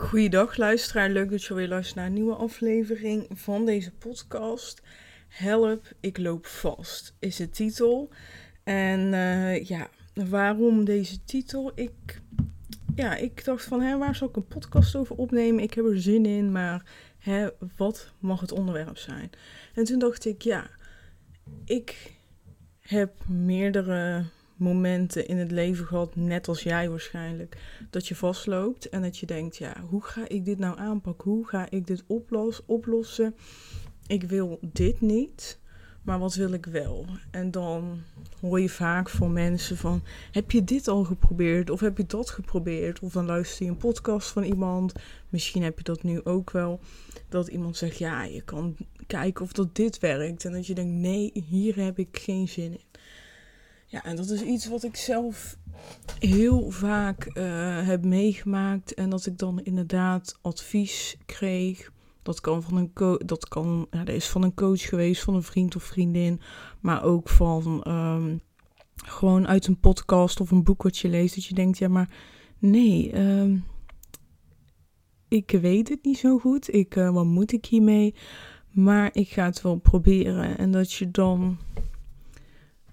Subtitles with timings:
[0.00, 4.82] Goeiedag luisteraar, leuk dat je weer luistert naar een nieuwe aflevering van deze podcast.
[5.28, 8.08] Help, ik loop vast is de titel.
[8.64, 11.72] En eh, ja, waarom deze titel?
[11.74, 12.20] Ik,
[12.94, 15.62] ja, ik dacht van, hè, waar zal ik een podcast over opnemen?
[15.62, 16.84] Ik heb er zin in, maar
[17.18, 19.30] hè, wat mag het onderwerp zijn?
[19.74, 20.70] En toen dacht ik, ja,
[21.64, 22.12] ik
[22.80, 24.24] heb meerdere
[24.60, 27.56] momenten in het leven gehad, net als jij waarschijnlijk,
[27.90, 31.30] dat je vastloopt en dat je denkt, ja, hoe ga ik dit nou aanpakken?
[31.30, 33.34] Hoe ga ik dit oplos oplossen?
[34.06, 35.58] Ik wil dit niet,
[36.02, 37.06] maar wat wil ik wel?
[37.30, 38.02] En dan
[38.40, 41.70] hoor je vaak van mensen van, heb je dit al geprobeerd?
[41.70, 43.00] Of heb je dat geprobeerd?
[43.00, 44.92] Of dan luister je een podcast van iemand,
[45.28, 46.80] misschien heb je dat nu ook wel,
[47.28, 50.44] dat iemand zegt, ja, je kan kijken of dat dit werkt.
[50.44, 52.89] En dat je denkt, nee, hier heb ik geen zin in.
[53.90, 55.56] Ja, en dat is iets wat ik zelf
[56.18, 58.94] heel vaak uh, heb meegemaakt.
[58.94, 61.92] En dat ik dan inderdaad advies kreeg.
[62.22, 65.34] Dat kan van een coach, dat kan, ja, dat is van een coach geweest, van
[65.34, 66.40] een vriend of vriendin.
[66.80, 68.40] Maar ook van um,
[68.94, 71.34] gewoon uit een podcast of een boek wat je leest.
[71.34, 72.10] Dat je denkt, ja, maar
[72.58, 73.64] nee, um,
[75.28, 76.74] ik weet het niet zo goed.
[76.74, 78.14] Ik, uh, wat moet ik hiermee?
[78.70, 80.58] Maar ik ga het wel proberen.
[80.58, 81.58] En dat je dan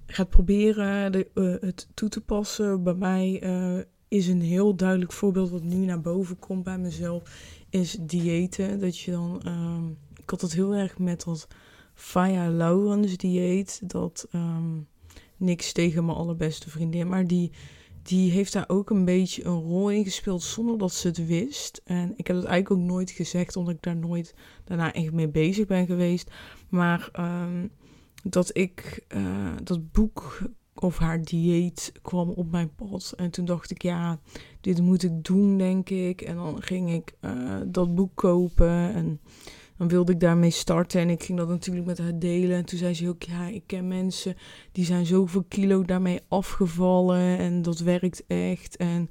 [0.08, 2.84] gaat proberen de, uh, het toe te passen.
[2.84, 7.24] Bij mij uh, is een heel duidelijk voorbeeld wat nu naar boven komt bij mezelf,
[7.70, 8.80] is diëten.
[8.80, 11.48] Dat je dan, um, ik had het heel erg met dat
[11.94, 14.88] Faya Laurens dieet, dat um,
[15.38, 17.52] niks tegen mijn allerbeste vriendin, maar die,
[18.04, 21.82] die heeft daar ook een beetje een rol in gespeeld zonder dat ze het wist.
[21.86, 25.30] En ik heb het eigenlijk ook nooit gezegd, omdat ik daar nooit daarna echt mee
[25.30, 26.32] bezig ben geweest.
[26.70, 27.72] Maar um,
[28.30, 30.42] dat ik uh, dat boek
[30.80, 33.14] of haar dieet kwam op mijn pad.
[33.16, 34.20] En toen dacht ik, ja,
[34.62, 36.22] dit moet ik doen, denk ik.
[36.22, 39.20] En dan ging ik uh, dat boek kopen en
[39.78, 41.02] dan wilde ik daarmee starten.
[41.02, 42.58] En ik ging dat natuurlijk met haar delen.
[42.58, 44.36] En toen zei ze ook, ja, ik ken mensen
[44.72, 47.38] die zijn zoveel kilo daarmee afgevallen.
[47.38, 48.76] En dat werkt echt.
[48.76, 49.08] En,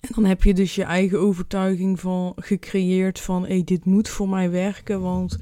[0.00, 4.28] en dan heb je dus je eigen overtuiging van gecreëerd van, hey, dit moet voor
[4.28, 5.00] mij werken.
[5.00, 5.38] Want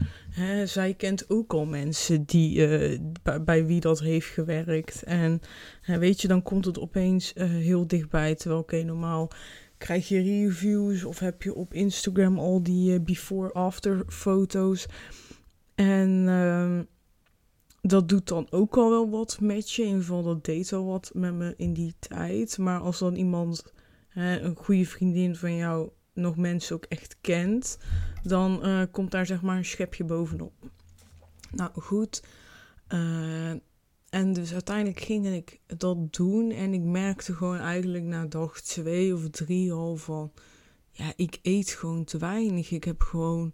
[0.65, 2.99] Zij kent ook al mensen die, uh,
[3.45, 5.03] bij, wie dat heeft gewerkt.
[5.03, 5.41] En
[5.87, 8.35] weet je, dan komt het opeens uh, heel dichtbij.
[8.35, 9.31] Terwijl, oké, normaal
[9.79, 14.87] krijg je reviews of heb je op Instagram al die uh, before-after foto's.
[15.75, 16.83] En ehm,
[17.81, 19.83] dat doet dan ook al wel wat met je.
[19.83, 22.59] In ieder geval, dat deed al wat met me in die tijd.
[22.59, 23.65] Maar als dan iemand,
[24.15, 27.79] een goede vriendin van jou, nog mensen ook echt kent,
[28.29, 30.53] dan uh, komt daar zeg maar een schepje bovenop.
[31.51, 32.23] Nou goed.
[32.89, 33.51] Uh,
[34.09, 39.15] en dus uiteindelijk ging ik dat doen en ik merkte gewoon eigenlijk na dag twee
[39.15, 40.33] of drie al van,
[40.91, 42.71] ja, ik eet gewoon te weinig.
[42.71, 43.53] Ik heb gewoon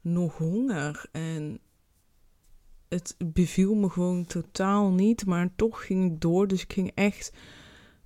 [0.00, 1.58] nog honger en
[2.88, 6.46] het beviel me gewoon totaal niet, maar toch ging ik door.
[6.46, 7.32] Dus ik ging echt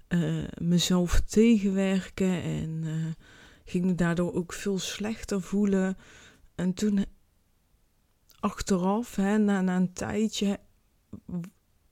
[0.08, 2.84] uh, mezelf tegenwerken en
[3.68, 5.96] ging me daardoor ook veel slechter voelen.
[6.54, 7.04] En toen
[8.40, 10.60] achteraf, hè, na, na een tijdje,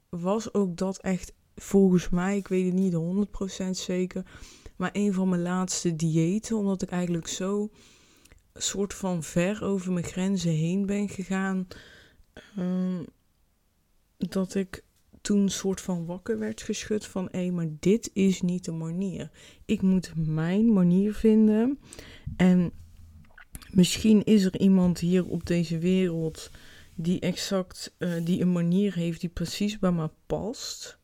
[0.09, 3.27] was ook dat echt volgens mij, ik weet het niet
[3.67, 4.25] 100% zeker,
[4.77, 7.71] maar een van mijn laatste diëten, omdat ik eigenlijk zo
[8.55, 11.67] soort van ver over mijn grenzen heen ben gegaan,
[12.59, 13.07] um,
[14.17, 14.85] dat ik
[15.27, 19.31] toen soort van wakker werd geschud van hé, maar dit is niet de manier.
[19.65, 21.79] Ik moet mijn manier vinden.
[22.37, 22.73] En
[23.71, 26.51] misschien is er iemand hier op deze wereld
[26.95, 30.99] die exact uh, die een manier heeft die precies bij me past.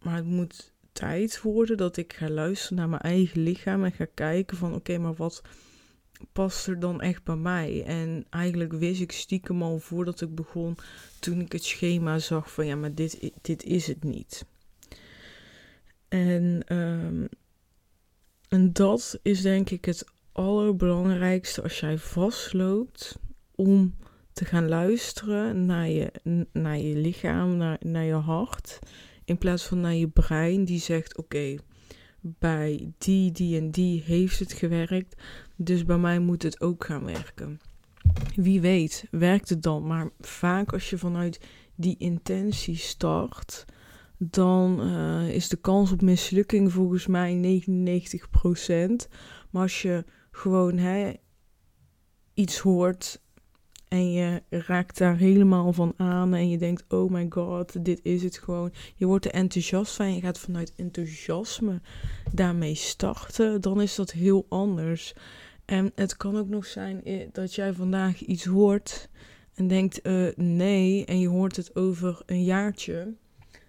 [0.00, 4.06] Maar het moet tijd worden dat ik ga luisteren naar mijn eigen lichaam en ga
[4.14, 5.42] kijken van oké, maar wat
[6.32, 7.84] past er dan echt bij mij?
[7.86, 10.76] En eigenlijk wist ik stiekem al voordat ik begon,
[11.20, 14.44] toen ik het schema zag van ja, maar dit, dit is het niet.
[16.08, 17.28] En, um,
[18.48, 23.18] en dat is denk ik het allerbelangrijkste als jij vastloopt
[23.54, 23.94] om
[24.32, 26.12] te gaan luisteren naar je,
[26.52, 28.78] naar je lichaam, naar, naar je hart.
[29.24, 31.56] In plaats van naar je brein die zegt: Oké,
[32.22, 35.22] bij die, die en die heeft het gewerkt.
[35.56, 37.60] Dus bij mij moet het ook gaan werken.
[38.34, 39.86] Wie weet, werkt het dan.
[39.86, 41.40] Maar vaak als je vanuit
[41.74, 43.64] die intentie start,
[44.18, 49.08] dan uh, is de kans op mislukking volgens mij 99%.
[49.50, 51.12] Maar als je gewoon hè,
[52.34, 53.21] iets hoort
[53.92, 58.22] En je raakt daar helemaal van aan en je denkt, oh my god, dit is
[58.22, 58.72] het gewoon.
[58.94, 61.80] Je wordt er enthousiast van, je gaat vanuit enthousiasme
[62.30, 63.60] daarmee starten.
[63.60, 65.14] Dan is dat heel anders.
[65.64, 69.08] En het kan ook nog zijn eh, dat jij vandaag iets hoort
[69.54, 73.14] en denkt uh, nee en je hoort het over een jaartje.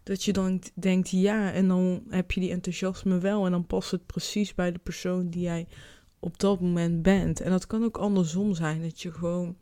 [0.04, 3.92] Dat je dan denkt ja en dan heb je die enthousiasme wel en dan past
[3.92, 5.68] het precies bij de persoon die jij
[6.20, 7.42] op dat moment bent.
[7.42, 9.56] En dat kan ook andersom zijn, dat je gewoon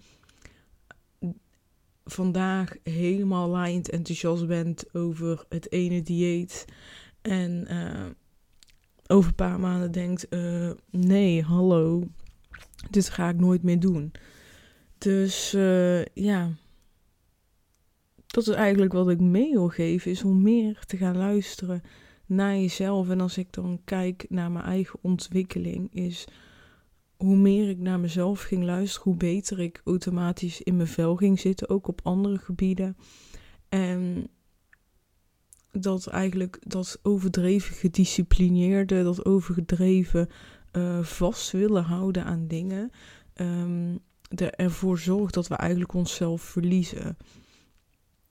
[2.04, 6.66] vandaag helemaal laaiend enthousiast bent over het ene dieet
[7.22, 8.06] en uh,
[9.08, 12.04] over een paar maanden denkt, uh, nee, hallo,
[12.90, 14.12] dit ga ik nooit meer doen.
[14.98, 16.52] Dus uh, ja,
[18.28, 21.82] dat is eigenlijk wat ik mee wil geven, is om meer te gaan luisteren
[22.26, 23.10] naar jezelf.
[23.10, 26.26] En als ik dan kijk naar mijn eigen ontwikkeling, is
[27.22, 31.40] hoe meer ik naar mezelf ging luisteren, hoe beter ik automatisch in mijn vel ging
[31.40, 32.98] zitten, ook op andere gebieden.
[33.70, 34.28] En
[35.72, 40.30] dat eigenlijk dat overdreven gedisciplineerde, dat overdreven
[40.72, 42.92] uh, vast willen houden aan dingen,
[44.36, 47.18] er ervoor zorgt dat we eigenlijk onszelf verliezen.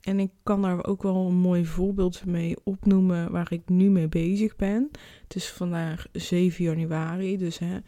[0.01, 4.09] En ik kan daar ook wel een mooi voorbeeld mee opnoemen waar ik nu mee
[4.09, 4.91] bezig ben.
[5.23, 7.79] Het is vandaag 7 januari, dus hè,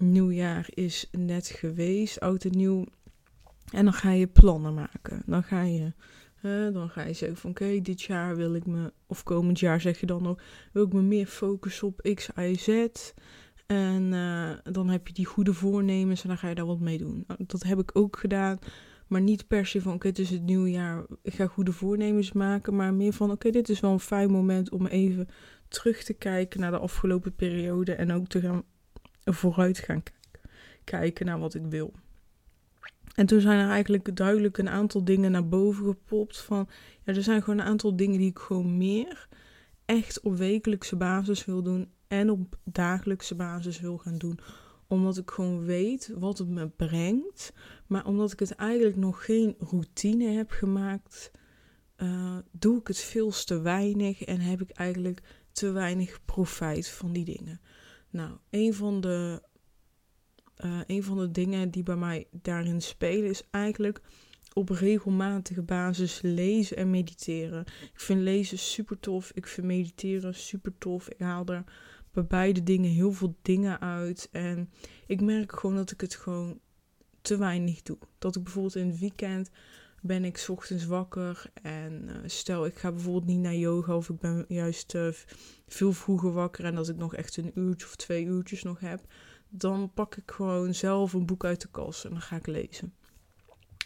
[0.00, 2.84] nieuwjaar is net geweest, oud en nieuw.
[3.72, 5.22] En dan ga je plannen maken.
[5.26, 5.92] Dan ga je,
[6.72, 10.00] dan ga je zeggen van oké, dit jaar wil ik me, of komend jaar zeg
[10.00, 10.42] je dan nog,
[10.72, 12.88] wil ik me meer focussen op X, Y, Z.
[13.66, 16.98] En uh, dan heb je die goede voornemens en dan ga je daar wat mee
[16.98, 17.24] doen.
[17.26, 18.58] Nou, dat heb ik ook gedaan.
[19.06, 22.32] Maar niet per se van, oké, het is het nieuwe jaar, ik ga goede voornemens
[22.32, 22.76] maken.
[22.76, 25.28] Maar meer van, oké, dit is wel een fijn moment om even
[25.68, 27.92] terug te kijken naar de afgelopen periode.
[27.92, 28.62] En ook te gaan
[29.34, 30.02] vooruit gaan
[30.84, 31.92] kijken naar wat ik wil.
[33.14, 36.40] En toen zijn er eigenlijk duidelijk een aantal dingen naar boven gepopt.
[36.40, 36.68] Van,
[37.04, 39.28] ja, er zijn gewoon een aantal dingen die ik gewoon meer
[39.84, 41.90] echt op wekelijkse basis wil doen.
[42.08, 44.40] En op dagelijkse basis wil gaan doen
[44.88, 47.52] omdat ik gewoon weet wat het me brengt.
[47.86, 51.30] Maar omdat ik het eigenlijk nog geen routine heb gemaakt,
[51.96, 55.22] uh, doe ik het veel te weinig en heb ik eigenlijk
[55.52, 57.60] te weinig profijt van die dingen.
[58.10, 59.42] Nou, een van de,
[60.88, 64.00] uh, van de dingen die bij mij daarin spelen is eigenlijk
[64.52, 67.60] op regelmatige basis lezen en mediteren.
[67.92, 69.30] Ik vind lezen super tof.
[69.34, 71.08] Ik vind mediteren super tof.
[71.08, 71.64] Ik haal er
[72.12, 74.28] bij beide dingen heel veel dingen uit.
[74.32, 74.70] En
[75.06, 76.60] ik merk gewoon dat ik het gewoon
[77.22, 77.98] te weinig doe.
[78.18, 79.50] Dat ik bijvoorbeeld in het weekend
[80.02, 84.18] ben ik ochtends wakker en uh, stel ik ga bijvoorbeeld niet naar yoga of ik
[84.18, 85.08] ben juist uh,
[85.68, 89.00] veel vroeger wakker en dat ik nog echt een uurtje of twee uurtjes nog heb,
[89.48, 92.94] dan pak ik gewoon zelf een boek uit de kast en dan ga ik lezen.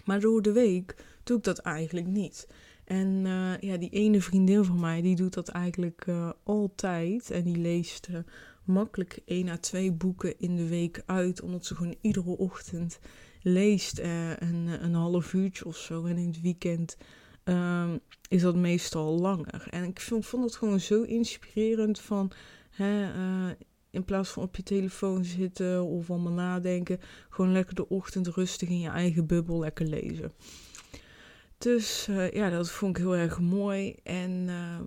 [0.04, 2.48] Maar door de week doe ik dat eigenlijk niet.
[2.84, 6.06] En uh, ja, die ene vriendin van mij, die doet dat eigenlijk
[6.42, 7.30] altijd.
[7.30, 8.08] En die leest
[8.64, 11.42] makkelijk één à twee boeken in de week uit.
[11.42, 12.98] Omdat ze gewoon iedere ochtend
[13.42, 16.04] leest een, een half uurtje of zo.
[16.04, 16.96] En in het weekend
[17.44, 17.98] ehm,
[18.28, 19.66] is dat meestal langer.
[19.70, 22.32] En ik vond, vond het gewoon zo inspirerend van...
[22.70, 23.10] Hè,
[23.90, 28.68] in plaats van op je telefoon zitten of allemaal nadenken, gewoon lekker de ochtend rustig
[28.68, 30.32] in je eigen bubbel lekker lezen.
[31.58, 33.94] Dus ja, dat vond ik heel erg mooi.
[34.02, 34.80] En uh,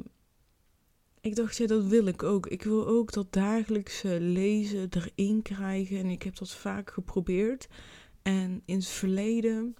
[1.21, 2.47] ik dacht, ja, dat wil ik ook.
[2.47, 5.97] Ik wil ook dat dagelijkse lezen erin krijgen.
[5.97, 7.67] En ik heb dat vaak geprobeerd.
[8.25, 9.75] En in het verleden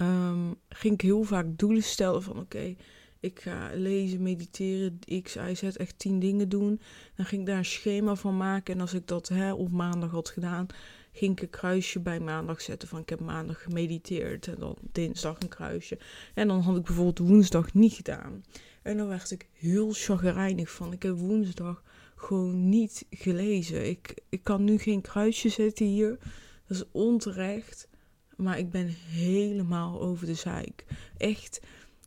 [0.00, 2.76] um, ging ik heel vaak doelen stellen van oké,
[3.20, 6.80] ik ga lezen, mediteren, x, y, z, echt tien dingen doen.
[7.14, 8.74] Dan ging ik daar een schema van maken.
[8.74, 10.66] En als ik dat hè, op maandag had gedaan,
[11.12, 14.46] ging ik een kruisje bij maandag zetten van ik heb maandag gemediteerd.
[14.46, 15.98] En dan dinsdag een kruisje.
[16.34, 18.44] En dan had ik bijvoorbeeld woensdag niet gedaan.
[18.82, 21.82] En dan werd ik heel chagrijnig van ik heb woensdag
[22.14, 23.88] gewoon niet gelezen.
[23.88, 26.18] Ik, ik kan nu geen kruisje zetten hier.
[26.66, 27.88] Dat is onterecht.
[28.36, 30.84] Maar ik ben helemaal over de zeik.
[31.16, 31.60] Echt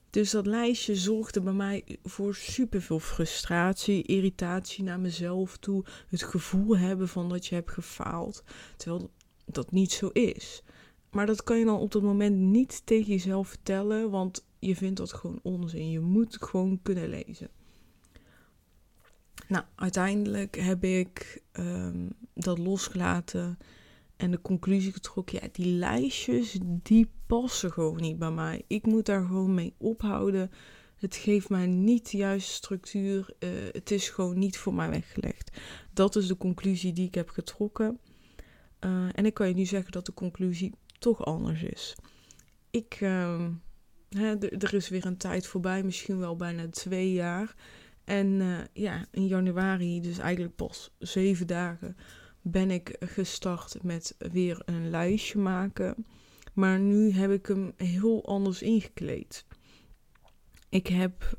[0.10, 5.86] dus dat lijstje zorgde bij mij voor superveel frustratie, irritatie naar mezelf toe.
[6.08, 8.44] Het gevoel hebben van dat je hebt gefaald.
[8.78, 9.12] Terwijl
[9.46, 10.64] dat niet zo is.
[11.12, 14.98] Maar dat kan je dan op dat moment niet tegen jezelf vertellen, want je vindt
[14.98, 15.90] dat gewoon onzin.
[15.90, 17.50] Je moet gewoon kunnen lezen.
[19.48, 23.58] Nou, uiteindelijk heb ik um, dat losgelaten
[24.18, 28.64] en de conclusie getrokken, ja, die lijstjes, die passen gewoon niet bij mij.
[28.68, 30.52] Ik moet daar gewoon mee ophouden.
[30.96, 33.36] Het geeft mij niet de juiste structuur.
[33.40, 35.58] Uh, het is gewoon niet voor mij weggelegd.
[35.94, 38.00] Dat is de conclusie die ik heb getrokken.
[38.80, 41.96] Uh, en ik kan je nu zeggen dat de conclusie toch anders is.
[42.70, 43.46] Ik, uh,
[44.10, 47.56] hè, er is weer een tijd voorbij, misschien wel bijna twee jaar.
[48.04, 51.98] En uh, ja, in januari, dus eigenlijk pas zeven dagen,
[52.52, 56.06] ben ik gestart met weer een lijstje maken.
[56.54, 59.46] Maar nu heb ik hem heel anders ingekleed.
[60.70, 61.38] Ik heb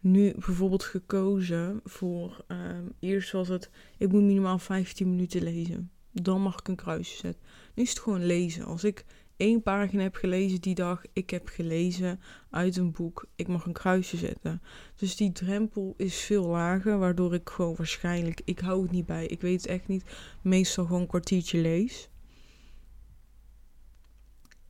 [0.00, 2.44] nu bijvoorbeeld gekozen voor.
[2.48, 2.58] Uh,
[2.98, 3.70] eerst was het.
[3.98, 5.90] Ik moet minimaal 15 minuten lezen.
[6.12, 7.42] Dan mag ik een kruisje zetten.
[7.74, 8.64] Nu is het gewoon lezen.
[8.64, 9.04] Als ik
[9.40, 12.20] één pagina heb gelezen die dag, ik heb gelezen
[12.50, 14.62] uit een boek, ik mag een kruisje zetten.
[14.96, 19.26] Dus die drempel is veel lager, waardoor ik gewoon waarschijnlijk, ik hou het niet bij,
[19.26, 20.04] ik weet het echt niet,
[20.42, 22.08] meestal gewoon een kwartiertje lees.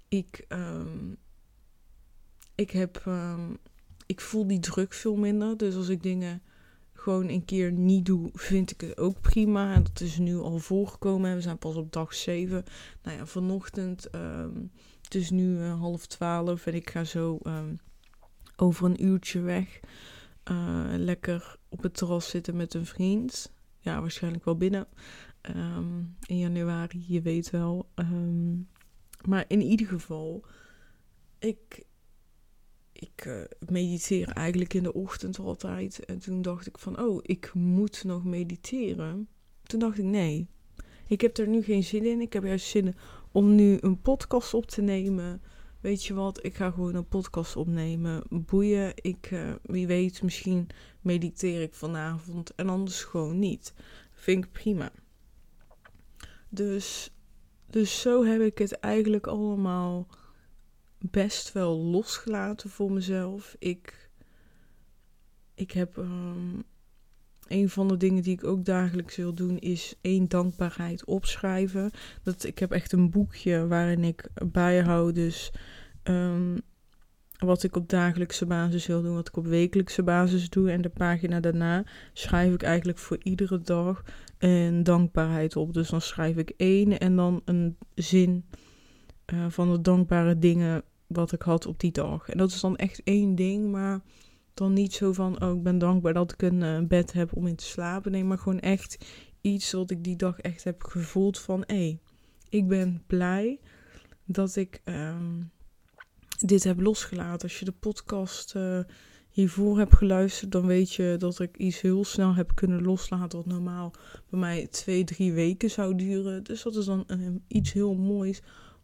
[0.09, 1.17] Ik, um,
[2.55, 3.59] ik heb, um,
[4.07, 5.57] ik voel die druk veel minder.
[5.57, 6.43] Dus als ik dingen
[7.01, 9.75] gewoon een keer niet doe, vind ik het ook prima.
[9.75, 11.35] En dat is nu al voorgekomen.
[11.35, 12.65] We zijn pas op dag 7.
[13.03, 14.71] Nou ja, vanochtend, um,
[15.03, 17.79] het is nu uh, half 12 en ik ga zo um,
[18.57, 19.81] over een uurtje weg.
[20.51, 23.53] Uh, lekker op het terras zitten met een vriend.
[23.79, 24.87] Ja, waarschijnlijk wel binnen.
[25.57, 27.89] Um, in januari, je weet wel.
[29.27, 30.45] maar in ieder geval,
[31.39, 31.85] ik,
[33.01, 36.05] ik uh, mediteer eigenlijk in de ochtend altijd.
[36.05, 39.29] En toen dacht ik van, oh, ik moet nog mediteren.
[39.63, 40.49] Toen dacht ik, nee,
[41.07, 42.21] ik heb er nu geen zin in.
[42.21, 42.95] Ik heb juist zin
[43.33, 45.43] om nu een podcast op te nemen.
[45.81, 48.23] Weet je wat, ik ga gewoon een podcast opnemen.
[48.29, 50.67] Boeien, ik, uh, wie weet, misschien
[51.01, 53.75] mediteer ik vanavond en anders gewoon niet.
[54.13, 54.93] Vind ik prima.
[56.49, 57.11] Dus,
[57.67, 60.07] dus zo heb ik het eigenlijk allemaal
[61.01, 63.57] best wel losgelaten voor mezelf.
[63.59, 64.11] Ik,
[65.55, 66.63] ik heb um,
[67.49, 71.91] een van de dingen die ik ook dagelijks wil doen is één dankbaarheid opschrijven.
[72.23, 75.53] Dat, ik heb echt een boekje waarin ik bijhoud dus
[76.05, 76.61] um,
[77.39, 80.71] wat ik op dagelijkse basis wil doen, wat ik op wekelijkse basis doe.
[80.71, 84.03] En de pagina daarna schrijf ik eigenlijk voor iedere dag
[84.39, 85.75] een dankbaarheid op.
[85.75, 88.45] Dus dan schrijf ik één en dan een zin
[89.33, 92.29] uh, van de dankbare dingen wat ik had op die dag.
[92.29, 94.01] En dat is dan echt één ding, maar
[94.55, 97.47] dan niet zo van, oh, ik ben dankbaar dat ik een uh, bed heb om
[97.47, 98.13] in te slapen.
[98.13, 99.07] Nee, maar gewoon echt
[99.41, 102.01] iets wat ik die dag echt heb gevoeld van, hé, hey,
[102.49, 103.61] ik ben blij
[104.25, 105.51] dat ik um,
[106.39, 107.49] dit heb losgelaten.
[107.49, 108.81] Als je de podcast uh,
[109.31, 113.39] hiervoor hebt geluisterd, dan weet je dat ik iets heel snel heb kunnen loslaten.
[113.39, 113.93] Wat normaal
[114.31, 116.43] bij mij twee, drie weken zou duren.
[116.43, 118.43] Dus dat is dan uh, iets heel moois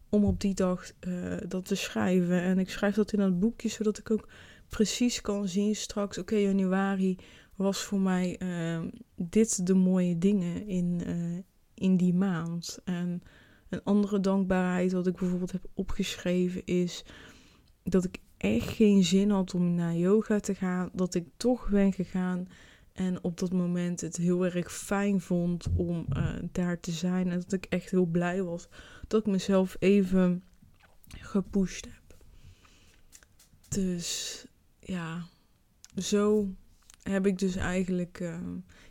[0.09, 2.41] om op die dag uh, dat te schrijven.
[2.41, 4.27] En ik schrijf dat in dat boekje, zodat ik ook
[4.69, 7.17] precies kan zien straks, oké, januari
[7.55, 8.79] was voor mij uh,
[9.15, 11.39] dit de mooie dingen in, uh,
[11.73, 12.79] in die maand.
[12.83, 13.21] En
[13.69, 17.05] een andere dankbaarheid wat ik bijvoorbeeld heb opgeschreven is
[17.83, 21.93] dat ik echt geen zin had om naar yoga te gaan, dat ik toch ben
[21.93, 22.47] gegaan
[22.97, 27.31] en op dat moment het heel erg fijn vond om uh, daar te zijn.
[27.31, 28.67] En dat ik echt heel blij was
[29.07, 30.43] dat ik mezelf even
[31.07, 32.17] gepusht heb.
[33.67, 34.45] Dus
[34.79, 35.25] ja,
[35.95, 36.49] zo
[37.03, 38.39] heb ik dus eigenlijk uh,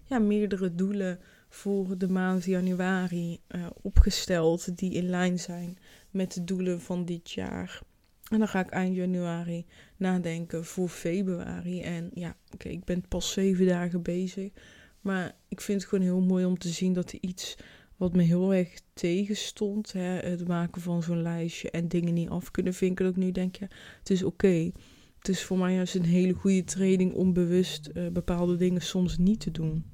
[0.04, 4.78] ja, meerdere doelen voor de maand januari uh, opgesteld.
[4.78, 5.78] Die in lijn zijn
[6.10, 7.82] met de doelen van dit jaar.
[8.30, 9.66] En dan ga ik eind januari
[9.96, 11.80] nadenken voor februari.
[11.80, 14.52] En ja, oké, ik ben pas zeven dagen bezig.
[15.00, 17.56] Maar ik vind het gewoon heel mooi om te zien dat er iets
[17.96, 22.50] wat me heel erg tegenstond, hè, het maken van zo'n lijstje en dingen niet af
[22.50, 23.66] kunnen vinken, dat ik nu denk, ja,
[23.98, 24.70] het is oké.
[25.18, 29.18] Het is voor mij juist een hele goede training om bewust uh, bepaalde dingen soms
[29.18, 29.84] niet te doen.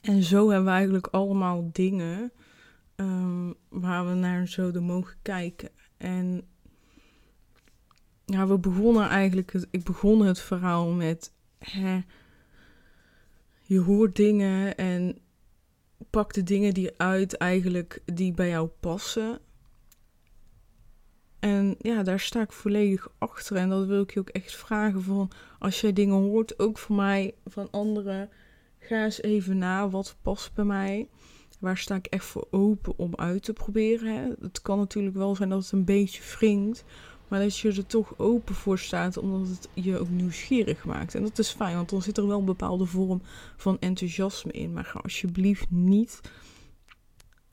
[0.00, 2.32] En zo hebben we eigenlijk allemaal dingen
[2.96, 5.68] um, waar we naar zouden mogen kijken.
[5.96, 6.42] En
[8.32, 12.00] ja, we begonnen eigenlijk, ik begon het verhaal met, hè,
[13.62, 15.18] je hoort dingen en
[16.10, 19.38] pak de dingen die uit eigenlijk die bij jou passen.
[21.38, 23.56] En ja, daar sta ik volledig achter.
[23.56, 26.96] En dat wil ik je ook echt vragen van, als jij dingen hoort, ook voor
[26.96, 28.30] mij, van anderen,
[28.78, 31.08] ga eens even na, wat past bij mij?
[31.60, 34.36] Waar sta ik echt voor open om uit te proberen?
[34.40, 36.84] Het kan natuurlijk wel zijn dat het een beetje wringt,
[37.28, 41.14] maar dat je er toch open voor staat, omdat het je ook nieuwsgierig maakt.
[41.14, 43.22] En dat is fijn, want dan zit er wel een bepaalde vorm
[43.56, 44.72] van enthousiasme in.
[44.72, 46.20] Maar ga alsjeblieft niet,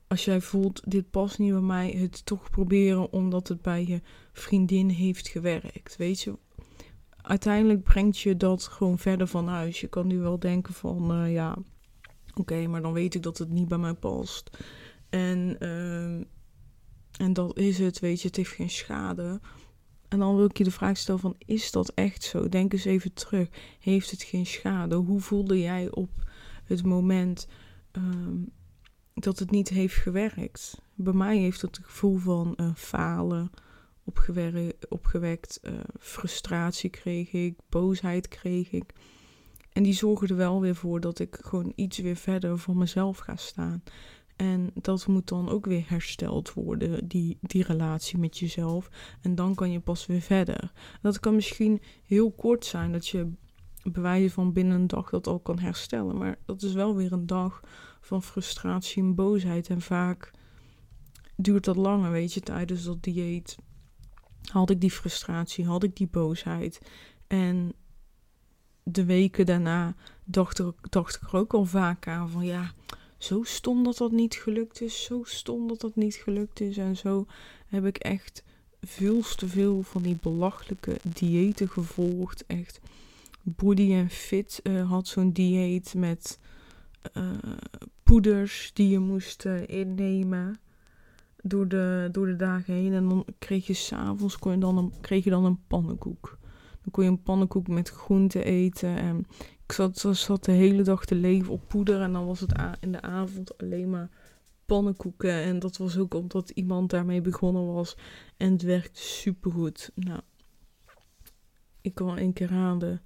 [0.07, 4.01] als jij voelt, dit past niet bij mij, het toch proberen omdat het bij je
[4.33, 5.95] vriendin heeft gewerkt.
[5.97, 6.37] Weet je,
[7.21, 9.81] uiteindelijk brengt je dat gewoon verder van huis.
[9.81, 11.57] Je kan nu wel denken van, uh, ja,
[12.33, 14.49] oké, maar dan weet ik dat het niet bij mij past.
[15.09, 15.55] En...
[15.59, 16.25] Uh,
[17.17, 19.39] En dat is het, weet je, het heeft geen schade.
[20.15, 22.49] En dan wil ik je de vraag stellen van, is dat echt zo?
[22.49, 23.47] Denk eens even terug.
[23.79, 24.95] Heeft het geen schade?
[24.95, 26.09] Hoe voelde jij op
[26.63, 27.47] het moment
[27.91, 28.37] ehm,
[29.13, 30.81] dat het niet heeft gewerkt?
[30.93, 33.51] Bij mij heeft het gevoel van uh, falen
[34.89, 35.59] opgewekt.
[35.63, 38.93] Uh, frustratie kreeg ik, boosheid kreeg ik.
[39.71, 43.17] En die zorgen er wel weer voor dat ik gewoon iets weer verder voor mezelf
[43.17, 43.83] ga staan.
[44.35, 48.89] En dat moet dan ook weer hersteld worden, die, die relatie met jezelf.
[49.21, 50.71] En dan kan je pas weer verder.
[51.01, 53.31] Dat kan misschien heel kort zijn, dat je
[53.83, 56.17] bewijzen van binnen een dag dat al kan herstellen.
[56.17, 57.61] Maar dat is wel weer een dag
[58.01, 59.69] van frustratie en boosheid.
[59.69, 60.31] En vaak
[61.35, 63.57] duurt dat langer, weet je, tijdens dat dieet.
[64.51, 66.81] Had ik die frustratie, had ik die boosheid.
[67.27, 67.73] En
[68.83, 72.73] de weken daarna dacht, er, dacht ik er ook al vaak aan van ja
[73.17, 75.03] zo stom dat dat niet gelukt is.
[75.03, 76.77] Zo stom dat dat niet gelukt is.
[76.77, 77.25] En zo
[77.67, 78.43] heb ik echt
[78.81, 82.45] veel te veel van die belachelijke diëten gevolgd.
[82.47, 82.79] Echt.
[83.41, 86.39] Body and Fit uh, had zo'n dieet met
[87.17, 87.31] uh,
[88.03, 90.59] poeders die je moest uh, innemen
[91.41, 92.93] door de, door de dagen heen.
[92.93, 94.39] En dan kreeg je s'avonds
[95.01, 96.37] kreeg je dan een pannenkoek.
[96.81, 98.97] Dan kon je een pannenkoek met groenten eten.
[98.97, 99.25] En
[99.67, 102.01] ik zat, zat de hele dag te leven op poeder.
[102.01, 104.09] En dan was het in de avond alleen maar
[104.65, 105.31] pannenkoeken.
[105.31, 107.97] En dat was ook omdat iemand daarmee begonnen was.
[108.37, 109.91] En het werkte supergoed.
[109.95, 110.21] Nou,
[111.81, 113.01] ik kwam één keer raden.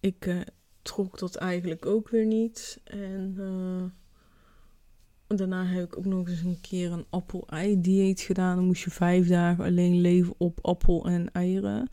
[0.00, 0.40] Ik uh,
[0.82, 2.80] trok dat eigenlijk ook weer niet.
[2.84, 8.56] En uh, daarna heb ik ook nog eens een keer een appel-ei-dieet gedaan.
[8.56, 11.88] Dan moest je vijf dagen alleen leven op appel en eieren.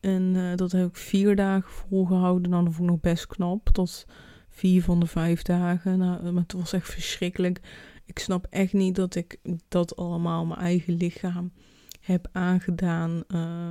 [0.00, 2.50] En uh, dat heb ik vier dagen volgehouden.
[2.50, 3.68] Nou, dat vond ik nog best knap.
[3.68, 4.06] Tot
[4.48, 5.98] vier van de vijf dagen.
[5.98, 7.60] Nou, maar het was echt verschrikkelijk.
[8.04, 9.38] Ik snap echt niet dat ik
[9.68, 11.52] dat allemaal mijn eigen lichaam
[12.00, 13.24] heb aangedaan.
[13.28, 13.70] Uh,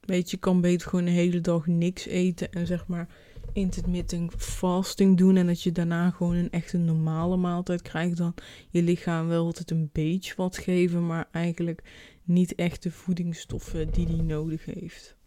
[0.00, 3.08] weet je, je kan beter gewoon de hele dag niks eten en zeg maar
[3.52, 5.36] intermittent fasting doen.
[5.36, 8.16] En dat je daarna gewoon een echte normale maaltijd krijgt.
[8.16, 8.34] Dan
[8.70, 11.82] je lichaam wel altijd een beetje wat geven, maar eigenlijk
[12.24, 15.17] niet echt de voedingsstoffen die die nodig heeft.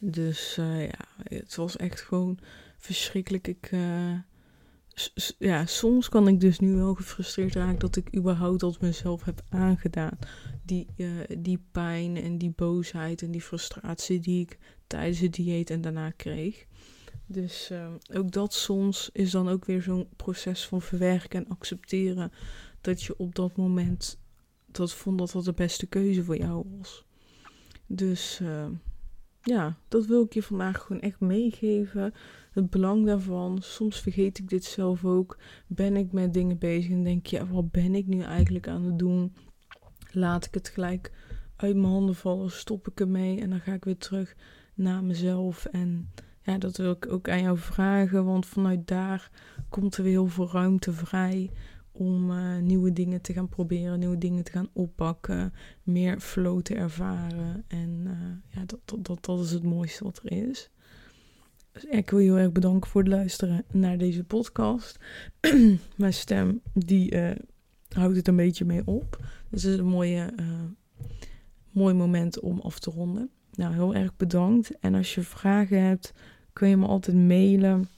[0.00, 2.38] Dus uh, ja, het was echt gewoon
[2.78, 3.48] verschrikkelijk.
[3.48, 4.18] Ik, uh,
[5.38, 9.42] ja, soms kan ik dus nu wel gefrustreerd raken dat ik überhaupt dat mezelf heb
[9.48, 10.18] aangedaan.
[10.62, 15.70] Die, uh, die pijn en die boosheid en die frustratie die ik tijdens het dieet
[15.70, 16.66] en daarna kreeg.
[17.26, 17.70] Dus
[18.12, 22.32] ook dat soms is dan ook weer zo'n proces van verwerken en accepteren
[22.80, 24.18] dat je op dat moment
[24.66, 27.04] dat vond dat dat de beste keuze voor jou was.
[27.86, 28.40] Dus
[29.42, 32.14] ja, dat wil ik je vandaag gewoon echt meegeven.
[32.50, 33.58] Het belang daarvan.
[33.62, 35.38] Soms vergeet ik dit zelf ook.
[35.66, 38.98] Ben ik met dingen bezig en denk je, wat ben ik nu eigenlijk aan het
[38.98, 39.34] doen?
[40.12, 41.12] Laat ik het gelijk
[41.56, 44.36] uit mijn handen vallen, stop ik ermee en dan ga ik weer terug
[44.74, 45.64] naar mezelf.
[45.64, 46.10] En
[46.42, 49.30] ja, dat wil ik ook aan jou vragen, want vanuit daar
[49.68, 51.50] komt er weer heel veel ruimte vrij
[51.92, 56.74] om uh, nieuwe dingen te gaan proberen, nieuwe dingen te gaan oppakken, meer flow te
[56.74, 57.64] ervaren.
[57.68, 58.12] En uh,
[58.48, 60.70] ja, dat, dat, dat, dat is het mooiste wat er is.
[61.72, 64.98] Dus ik wil je heel erg bedanken voor het luisteren naar deze podcast.
[65.96, 67.30] Mijn stem, die uh,
[67.88, 69.18] houdt het een beetje mee op.
[69.48, 70.34] Dus het is een mooie,
[71.70, 73.30] mooi moment om af te ronden.
[73.54, 74.78] Nou, heel erg bedankt.
[74.78, 76.12] En als je vragen hebt,
[76.52, 77.88] kun je me altijd mailen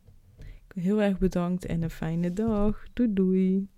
[0.74, 2.84] Heel erg bedankt en een fijne dag.
[2.92, 3.68] Doei doei.